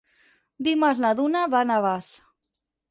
[0.69, 2.11] Dimarts na Duna va a Navàs.